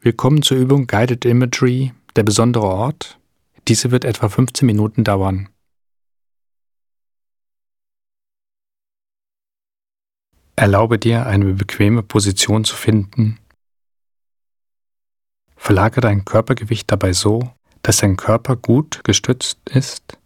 Willkommen 0.00 0.42
zur 0.42 0.58
Übung 0.58 0.86
Guided 0.86 1.24
Imagery, 1.24 1.92
der 2.16 2.24
besondere 2.24 2.64
Ort. 2.64 3.18
Diese 3.68 3.90
wird 3.90 4.04
etwa 4.04 4.28
15 4.28 4.66
Minuten 4.66 5.04
dauern. 5.04 5.48
Erlaube 10.56 10.98
dir, 10.98 11.26
eine 11.26 11.54
bequeme 11.54 12.02
Position 12.02 12.64
zu 12.64 12.76
finden. 12.76 13.38
Verlagere 15.56 16.02
dein 16.02 16.24
Körpergewicht 16.24 16.90
dabei 16.90 17.12
so, 17.12 17.52
dass 17.82 17.98
dein 17.98 18.16
Körper 18.16 18.56
gut 18.56 19.02
gestützt 19.04 19.58
ist 19.70 20.18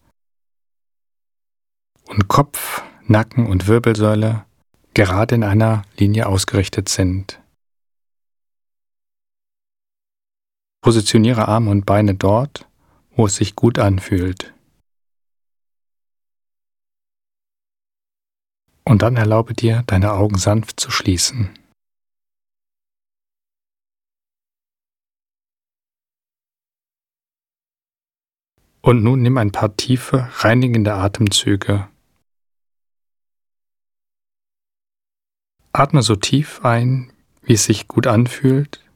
und 2.08 2.28
Kopf, 2.28 2.82
Nacken 3.06 3.46
und 3.46 3.68
Wirbelsäule 3.68 4.44
gerade 4.94 5.36
in 5.36 5.44
einer 5.44 5.82
Linie 5.96 6.26
ausgerichtet 6.26 6.88
sind. 6.88 7.40
Positioniere 10.88 11.48
Arme 11.48 11.70
und 11.70 11.84
Beine 11.84 12.14
dort, 12.14 12.66
wo 13.14 13.26
es 13.26 13.36
sich 13.36 13.54
gut 13.54 13.78
anfühlt. 13.78 14.54
Und 18.84 19.02
dann 19.02 19.18
erlaube 19.18 19.52
dir, 19.52 19.82
deine 19.86 20.12
Augen 20.12 20.38
sanft 20.38 20.80
zu 20.80 20.90
schließen. 20.90 21.50
Und 28.80 29.02
nun 29.02 29.20
nimm 29.20 29.36
ein 29.36 29.52
paar 29.52 29.76
tiefe, 29.76 30.30
reinigende 30.38 30.94
Atemzüge. 30.94 31.86
Atme 35.74 36.00
so 36.00 36.16
tief 36.16 36.64
ein, 36.64 37.12
wie 37.42 37.52
es 37.52 37.64
sich 37.64 37.88
gut 37.88 38.06
anfühlt 38.06 38.87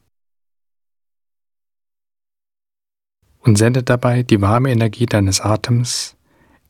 und 3.43 3.57
sende 3.57 3.83
dabei 3.83 4.23
die 4.23 4.41
warme 4.41 4.71
Energie 4.71 5.07
deines 5.07 5.41
Atems 5.41 6.17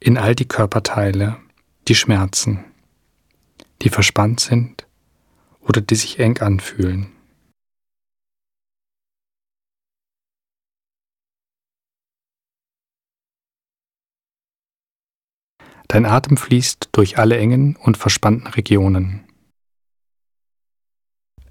in 0.01 0.19
all 0.19 0.35
die 0.35 0.49
Körperteile, 0.49 1.37
die 1.87 1.95
schmerzen, 1.95 2.65
die 3.83 3.89
verspannt 3.89 4.41
sind 4.41 4.87
oder 5.61 5.81
die 5.81 5.95
sich 5.95 6.19
eng 6.19 6.39
anfühlen. 6.39 7.13
Dein 15.89 16.07
Atem 16.07 16.39
fließt 16.39 16.89
durch 16.93 17.19
alle 17.19 17.37
engen 17.37 17.77
und 17.77 17.99
verspannten 17.99 18.47
Regionen. 18.47 19.27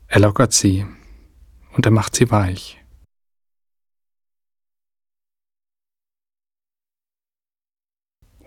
Er 0.08 0.20
lockert 0.20 0.52
sie 0.52 0.88
und 1.74 1.86
er 1.86 1.92
macht 1.92 2.16
sie 2.16 2.32
weich. 2.32 2.81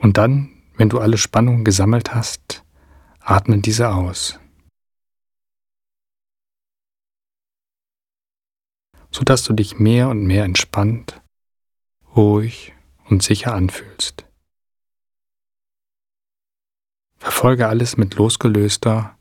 Und 0.05 0.19
dann, 0.19 0.51
wenn 0.77 0.91
du 0.91 1.01
alle 1.01 1.17
Spannungen 1.17 1.65
gesammelt 1.65 2.15
hast, 2.15 2.63
atme 3.21 3.59
diese 3.59 3.91
aus. 3.91 4.39
sodass 9.11 9.45
du 9.45 9.53
dich 9.53 9.79
mehr 9.79 10.09
und 10.09 10.25
mehr 10.25 10.43
entspannt, 10.43 11.23
ruhig 12.17 12.75
und 13.05 13.23
sicher 13.23 13.55
anfühlst. 13.55 14.27
Verfolge 17.19 17.69
alles 17.69 17.97
mit 17.97 18.17
losgelöster, 18.17 19.17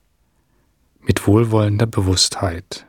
mit 1.02 1.28
wohlwollender 1.28 1.86
Bewusstheit. 1.86 2.88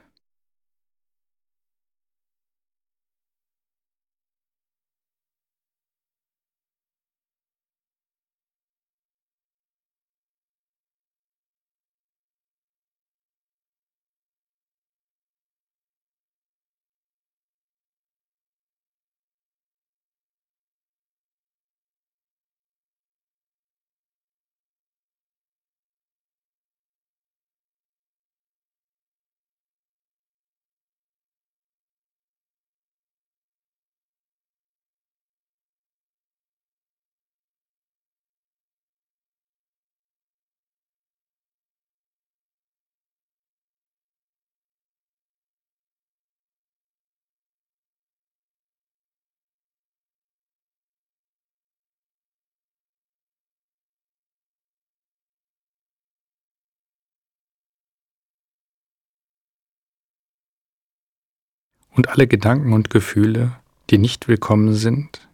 Und 61.95 62.09
alle 62.09 62.27
Gedanken 62.27 62.73
und 62.73 62.91
Gefühle, 62.91 63.57
die 63.91 63.99
nicht 63.99 64.29
willkommen 64.29 64.75
sind, 64.75 65.29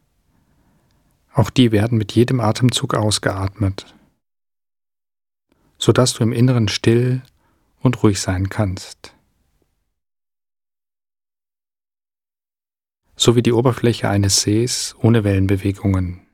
auch 1.33 1.51
die 1.51 1.73
werden 1.73 1.97
mit 1.97 2.13
jedem 2.13 2.41
Atemzug 2.41 2.95
ausgeatmet, 2.95 3.95
sodass 5.79 6.15
du 6.15 6.23
im 6.23 6.33
Inneren 6.33 6.69
still 6.69 7.23
und 7.81 8.03
ruhig 8.03 8.21
sein 8.21 8.49
kannst. 8.49 9.15
So 13.17 13.37
wie 13.37 13.43
die 13.43 13.53
Oberfläche 13.53 14.09
eines 14.09 14.43
Sees 14.43 14.97
ohne 15.01 15.25
Wellenbewegungen. 15.25 16.27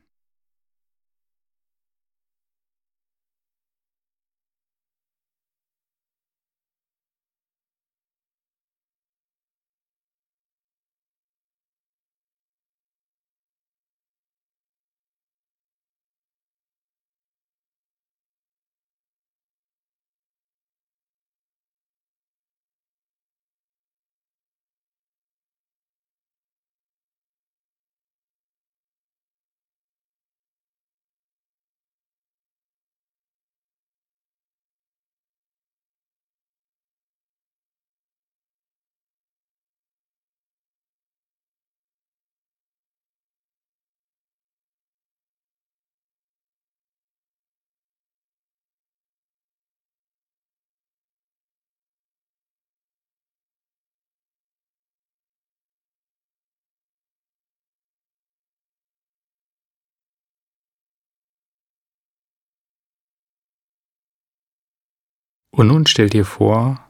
Und 65.57 65.69
nun 65.69 65.87
stell 65.87 66.07
dir 66.07 66.23
vor, 66.23 66.87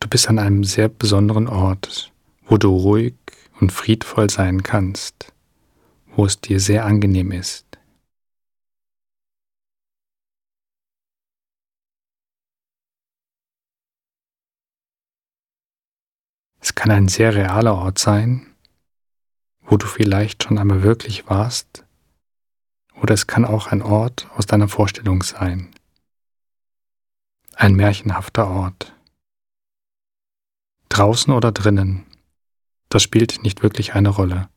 du 0.00 0.08
bist 0.08 0.26
an 0.30 0.38
einem 0.38 0.64
sehr 0.64 0.88
besonderen 0.88 1.46
Ort, 1.46 2.10
wo 2.46 2.56
du 2.56 2.74
ruhig 2.74 3.16
und 3.60 3.70
friedvoll 3.70 4.30
sein 4.30 4.62
kannst, 4.62 5.34
wo 6.06 6.24
es 6.24 6.40
dir 6.40 6.58
sehr 6.58 6.86
angenehm 6.86 7.32
ist. 7.32 7.66
Es 16.60 16.74
kann 16.74 16.90
ein 16.90 17.08
sehr 17.08 17.34
realer 17.34 17.74
Ort 17.74 17.98
sein, 17.98 18.46
wo 19.60 19.76
du 19.76 19.86
vielleicht 19.86 20.44
schon 20.44 20.56
einmal 20.56 20.82
wirklich 20.82 21.28
warst, 21.28 21.84
oder 23.02 23.12
es 23.12 23.26
kann 23.26 23.44
auch 23.44 23.66
ein 23.66 23.82
Ort 23.82 24.30
aus 24.34 24.46
deiner 24.46 24.68
Vorstellung 24.68 25.22
sein 25.22 25.74
ein 27.62 27.76
märchenhafter 27.76 28.48
Ort. 28.48 28.92
Draußen 30.88 31.32
oder 31.32 31.52
drinnen, 31.52 32.04
das 32.88 33.04
spielt 33.04 33.44
nicht 33.44 33.62
wirklich 33.62 33.94
eine 33.94 34.08
Rolle. 34.08 34.48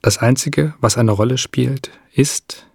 Das 0.00 0.16
Einzige, 0.16 0.74
was 0.80 0.96
eine 0.96 1.12
Rolle 1.12 1.36
spielt, 1.36 1.90
ist, 2.14 2.66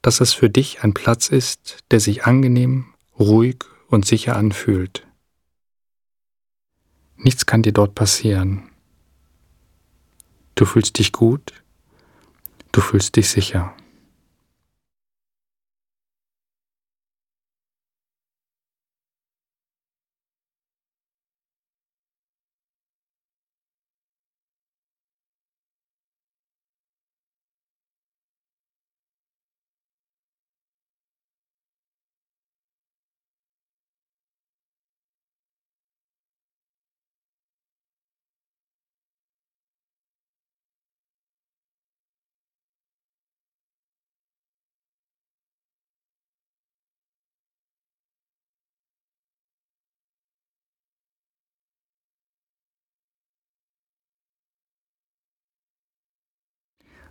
dass 0.00 0.20
es 0.20 0.32
für 0.32 0.48
dich 0.48 0.84
ein 0.84 0.94
Platz 0.94 1.28
ist, 1.28 1.78
der 1.90 1.98
sich 1.98 2.24
angenehm, 2.24 2.94
ruhig 3.18 3.64
und 3.88 4.06
sicher 4.06 4.36
anfühlt. 4.36 5.08
Nichts 7.22 7.46
kann 7.46 7.62
dir 7.62 7.72
dort 7.72 7.94
passieren. 7.94 8.70
Du 10.54 10.64
fühlst 10.64 10.98
dich 10.98 11.12
gut, 11.12 11.52
du 12.72 12.80
fühlst 12.80 13.16
dich 13.16 13.30
sicher. 13.30 13.74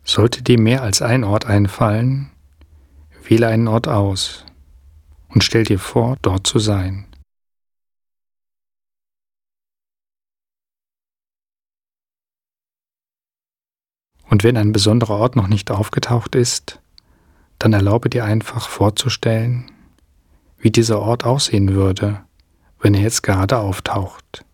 Sollte 0.04 0.42
dir 0.42 0.60
mehr 0.60 0.82
als 0.82 1.02
ein 1.02 1.24
Ort 1.24 1.46
einfallen, 1.46 2.32
wähle 3.24 3.48
einen 3.48 3.68
Ort 3.68 3.88
aus 3.88 4.46
und 5.30 5.44
stell 5.44 5.64
dir 5.64 5.80
vor, 5.80 6.18
dort 6.22 6.48
zu 6.48 6.60
sein. 6.60 7.06
Und 14.32 14.44
wenn 14.46 14.56
ein 14.56 14.72
besonderer 14.72 15.18
Ort 15.18 15.36
noch 15.36 15.48
nicht 15.48 15.72
aufgetaucht 15.72 16.36
ist, 16.36 16.80
dann 17.60 17.74
erlaube 17.74 18.10
dir 18.10 18.24
einfach 18.24 18.70
vorzustellen, 18.70 19.70
wie 20.58 20.72
dieser 20.72 21.00
Ort 21.00 21.26
aussehen 21.26 21.74
würde, 21.74 22.24
wenn 22.80 22.94
er 22.94 23.02
jetzt 23.02 23.24
gerade 23.24 23.60
auftaucht. 23.60 24.46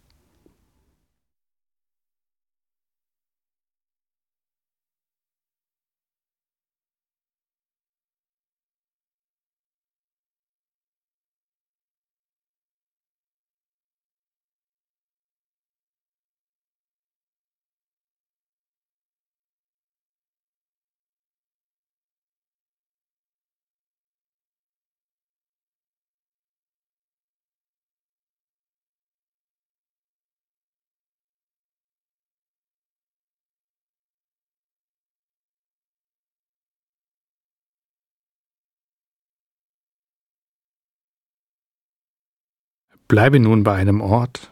Bleibe 43.08 43.40
nun 43.40 43.64
bei 43.64 43.74
einem 43.74 44.02
Ort 44.02 44.52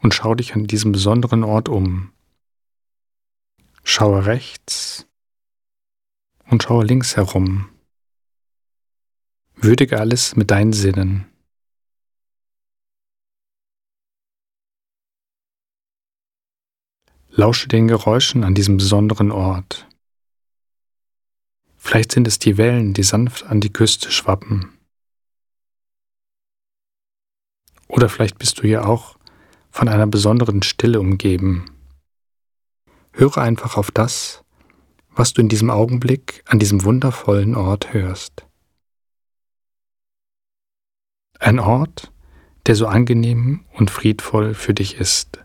und 0.00 0.12
schau 0.12 0.34
dich 0.34 0.54
an 0.54 0.66
diesem 0.66 0.92
besonderen 0.92 1.44
Ort 1.44 1.70
um. 1.70 2.12
Schaue 3.82 4.26
rechts 4.26 5.06
und 6.50 6.62
schaue 6.62 6.84
links 6.84 7.16
herum. 7.16 7.70
Würdige 9.54 9.98
alles 9.98 10.36
mit 10.36 10.50
deinen 10.50 10.74
Sinnen. 10.74 11.26
Lausche 17.30 17.68
den 17.68 17.88
Geräuschen 17.88 18.44
an 18.44 18.54
diesem 18.54 18.76
besonderen 18.76 19.30
Ort. 19.30 19.86
Vielleicht 21.78 22.12
sind 22.12 22.26
es 22.26 22.38
die 22.38 22.58
Wellen, 22.58 22.92
die 22.92 23.04
sanft 23.04 23.44
an 23.44 23.60
die 23.62 23.72
Küste 23.72 24.10
schwappen. 24.12 24.79
Oder 27.90 28.08
vielleicht 28.08 28.38
bist 28.38 28.62
du 28.62 28.68
ja 28.68 28.84
auch 28.84 29.16
von 29.70 29.88
einer 29.88 30.06
besonderen 30.06 30.62
Stille 30.62 31.00
umgeben. 31.00 31.64
Höre 33.12 33.38
einfach 33.38 33.76
auf 33.76 33.90
das, 33.90 34.44
was 35.10 35.32
du 35.32 35.42
in 35.42 35.48
diesem 35.48 35.70
Augenblick 35.70 36.44
an 36.46 36.60
diesem 36.60 36.84
wundervollen 36.84 37.56
Ort 37.56 37.92
hörst. 37.92 38.46
Ein 41.40 41.58
Ort, 41.58 42.12
der 42.66 42.76
so 42.76 42.86
angenehm 42.86 43.64
und 43.72 43.90
friedvoll 43.90 44.54
für 44.54 44.72
dich 44.72 44.94
ist. 44.94 45.40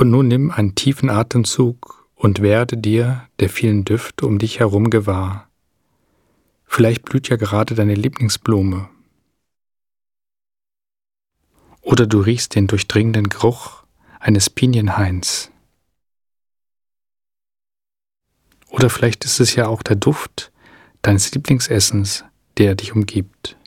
Und 0.00 0.08
nun 0.08 0.28
nimm 0.28 0.50
einen 0.50 0.74
tiefen 0.74 1.10
Atemzug 1.10 2.08
und 2.14 2.40
werde 2.40 2.78
dir 2.78 3.28
der 3.38 3.50
vielen 3.50 3.84
Düfte 3.84 4.24
um 4.24 4.38
dich 4.38 4.58
herum 4.58 4.88
gewahr. 4.88 5.50
Vielleicht 6.64 7.04
blüht 7.04 7.28
ja 7.28 7.36
gerade 7.36 7.74
deine 7.74 7.94
Lieblingsblume. 7.94 8.88
Oder 11.82 12.06
du 12.06 12.20
riechst 12.22 12.54
den 12.54 12.66
durchdringenden 12.66 13.28
Geruch 13.28 13.84
eines 14.20 14.48
Pinienhains. 14.48 15.50
Oder 18.70 18.88
vielleicht 18.88 19.26
ist 19.26 19.38
es 19.38 19.54
ja 19.54 19.66
auch 19.66 19.82
der 19.82 19.96
Duft 19.96 20.50
deines 21.02 21.30
Lieblingsessens, 21.34 22.24
der 22.56 22.74
dich 22.74 22.94
umgibt. 22.94 23.59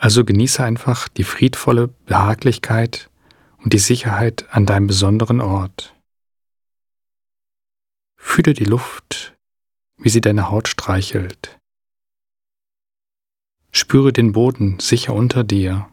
Also 0.00 0.24
genieße 0.24 0.64
einfach 0.64 1.08
die 1.08 1.24
friedvolle 1.24 1.88
Behaglichkeit 2.06 3.10
und 3.58 3.74
die 3.74 3.78
Sicherheit 3.78 4.46
an 4.50 4.64
deinem 4.64 4.86
besonderen 4.86 5.42
Ort. 5.42 5.94
Fühle 8.16 8.54
die 8.54 8.64
Luft, 8.64 9.36
wie 9.98 10.08
sie 10.08 10.22
deine 10.22 10.50
Haut 10.50 10.68
streichelt. 10.68 11.60
Spüre 13.72 14.10
den 14.14 14.32
Boden 14.32 14.80
sicher 14.80 15.12
unter 15.12 15.44
dir. 15.44 15.90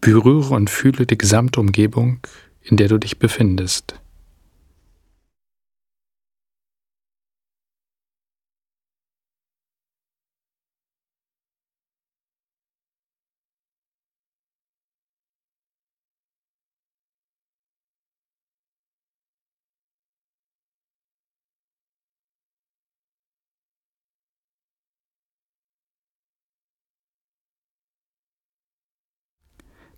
Berühre 0.00 0.56
und 0.56 0.68
fühle 0.68 1.06
die 1.06 1.16
gesamte 1.16 1.60
Umgebung, 1.60 2.18
in 2.60 2.76
der 2.76 2.88
du 2.88 2.98
dich 2.98 3.20
befindest. 3.20 4.00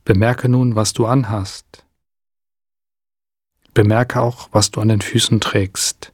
Bemerke 0.04 0.48
nun, 0.48 0.74
was 0.74 0.92
du 0.92 1.06
anhast. 1.06 1.86
Bemerke 3.72 4.20
auch, 4.20 4.48
was 4.52 4.70
du 4.70 4.80
an 4.80 4.88
den 4.88 5.00
Füßen 5.00 5.40
trägst. 5.40 6.12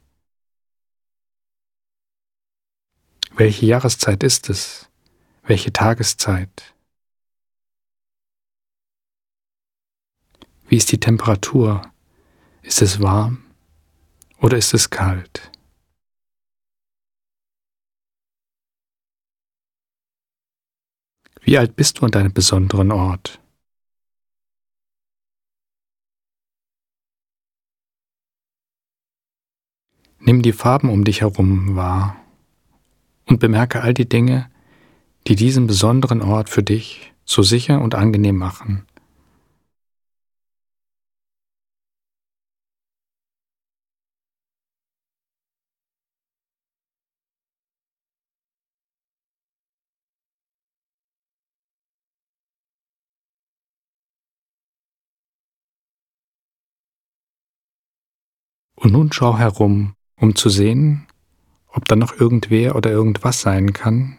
Welche 3.35 3.65
Jahreszeit 3.65 4.23
ist 4.23 4.49
es? 4.49 4.89
Welche 5.43 5.73
Tageszeit? 5.73 6.75
Wie 10.67 10.77
ist 10.77 10.91
die 10.91 10.99
Temperatur? 10.99 11.81
Ist 12.61 12.83
es 12.83 13.01
warm 13.01 13.43
oder 14.39 14.57
ist 14.57 14.73
es 14.75 14.91
kalt? 14.91 15.51
Wie 21.41 21.57
alt 21.57 21.75
bist 21.75 21.97
du 21.97 22.05
an 22.05 22.11
deinem 22.11 22.31
besonderen 22.31 22.91
Ort? 22.91 23.38
Nimm 30.29 30.43
die 30.43 30.53
Farben 30.53 30.91
um 30.91 31.05
dich 31.05 31.21
herum 31.21 31.75
wahr 31.75 32.15
und 33.25 33.39
bemerke 33.39 33.81
all 33.81 33.95
die 33.95 34.07
Dinge, 34.07 34.47
die 35.25 35.35
diesen 35.35 35.65
besonderen 35.65 36.21
Ort 36.21 36.49
für 36.49 36.61
dich 36.61 37.11
so 37.25 37.41
sicher 37.41 37.81
und 37.81 37.95
angenehm 37.95 38.37
machen. 38.37 38.85
Und 58.75 58.91
nun 58.91 59.11
schau 59.11 59.39
herum 59.39 59.95
um 60.19 60.35
zu 60.35 60.49
sehen, 60.49 61.07
ob 61.71 61.85
da 61.85 61.95
noch 61.95 62.19
irgendwer 62.19 62.75
oder 62.75 62.91
irgendwas 62.91 63.41
sein 63.41 63.73
kann, 63.73 64.17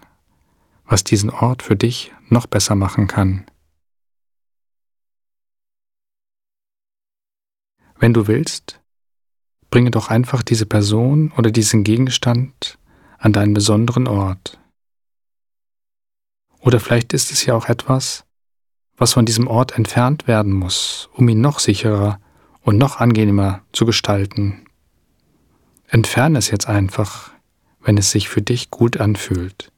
was 0.85 1.05
diesen 1.05 1.31
Ort 1.31 1.63
für 1.63 1.77
dich 1.77 2.13
noch 2.29 2.47
besser 2.47 2.75
machen 2.75 3.07
kann. 3.07 3.47
Wenn 7.99 8.15
du 8.15 8.27
willst, 8.27 8.81
bringe 9.69 9.91
doch 9.91 10.09
einfach 10.09 10.43
diese 10.43 10.67
Person 10.67 11.33
oder 11.37 11.51
diesen 11.51 11.85
Gegenstand 11.85 12.79
an 13.19 13.33
deinen 13.33 13.53
besonderen 13.53 14.09
Ort. 14.09 14.59
Oder 16.61 16.81
vielleicht 16.81 17.13
ist 17.13 17.31
es 17.31 17.45
ja 17.45 17.55
auch 17.55 17.69
etwas, 17.69 18.25
was 18.97 19.15
von 19.15 19.27
diesem 19.27 19.49
Ort 19.49 19.77
entfernt 19.77 20.27
werden 20.27 20.53
muss, 20.53 21.09
um 21.15 21.29
ihn 21.29 21.41
noch 21.41 21.59
sicherer 21.59 22.21
und 22.63 22.79
noch 22.79 23.01
angenehmer 23.01 23.63
zu 23.73 23.87
gestalten. 23.87 24.67
Entferne 25.93 26.39
es 26.39 26.51
jetzt 26.51 26.69
einfach, 26.69 27.33
wenn 27.83 27.99
es 27.99 28.13
sich 28.13 28.29
für 28.29 28.43
dich 28.43 28.71
gut 28.71 28.99
anfühlt. 28.99 29.73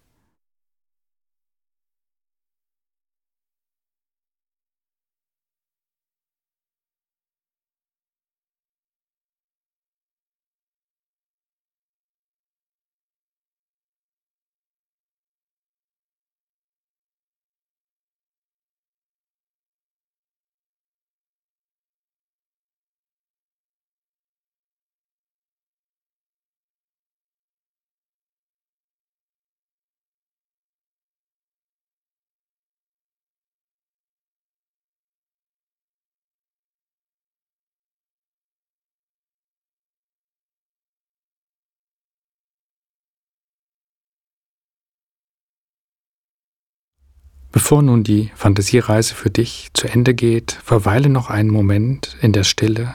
Bevor 47.52 47.82
nun 47.82 48.02
die 48.02 48.30
Fantasiereise 48.34 49.14
für 49.14 49.28
dich 49.28 49.68
zu 49.74 49.86
Ende 49.86 50.14
geht, 50.14 50.58
verweile 50.64 51.10
noch 51.10 51.28
einen 51.28 51.50
Moment 51.50 52.16
in 52.22 52.32
der 52.32 52.44
Stille, 52.44 52.94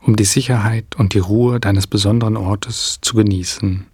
um 0.00 0.16
die 0.16 0.24
Sicherheit 0.24 0.96
und 0.96 1.12
die 1.12 1.18
Ruhe 1.18 1.60
deines 1.60 1.86
besonderen 1.86 2.38
Ortes 2.38 2.98
zu 3.02 3.14
genießen. 3.14 3.86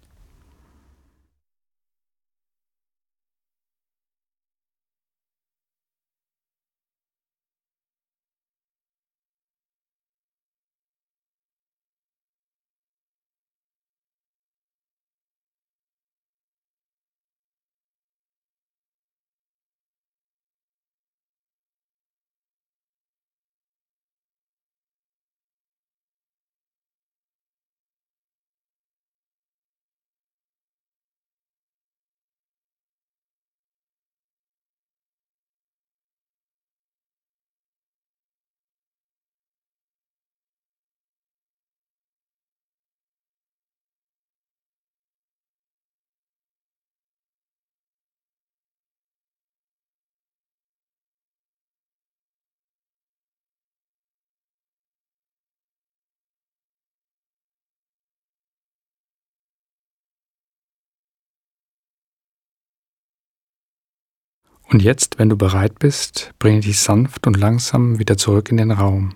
Und 64.74 64.82
jetzt, 64.82 65.20
wenn 65.20 65.28
du 65.28 65.36
bereit 65.36 65.78
bist, 65.78 66.34
bringe 66.40 66.58
dich 66.58 66.80
sanft 66.80 67.28
und 67.28 67.36
langsam 67.36 68.00
wieder 68.00 68.16
zurück 68.16 68.50
in 68.50 68.56
den 68.56 68.72
Raum. 68.72 69.14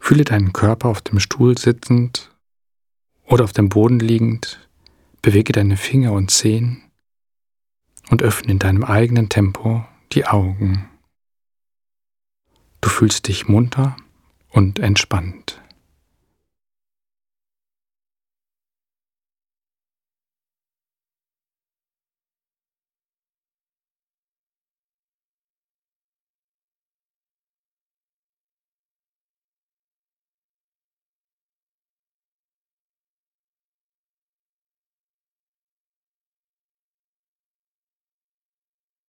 Fühle 0.00 0.24
deinen 0.24 0.54
Körper 0.54 0.88
auf 0.88 1.02
dem 1.02 1.20
Stuhl 1.20 1.58
sitzend 1.58 2.34
oder 3.26 3.44
auf 3.44 3.52
dem 3.52 3.68
Boden 3.68 3.98
liegend, 3.98 4.66
bewege 5.20 5.52
deine 5.52 5.76
Finger 5.76 6.12
und 6.12 6.30
Zehen 6.30 6.82
und 8.08 8.22
öffne 8.22 8.52
in 8.52 8.60
deinem 8.60 8.82
eigenen 8.82 9.28
Tempo 9.28 9.84
die 10.12 10.24
Augen. 10.24 10.88
Du 12.80 12.88
fühlst 12.88 13.28
dich 13.28 13.46
munter 13.46 13.94
und 14.48 14.78
entspannt. 14.78 15.60